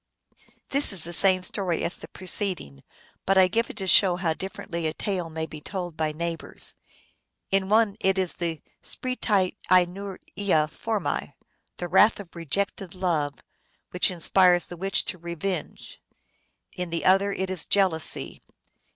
[0.69, 2.81] This is the same story as the preceding,
[3.23, 6.35] but I give it to show how differently a tale may be told by neigh
[6.37, 6.73] bors.
[7.51, 11.33] In one it is the spretce injuria formce,
[11.77, 13.43] the wrath of rejected love,
[13.91, 16.01] which inspires the witch to revenge;
[16.73, 18.41] in the other it is jealousy.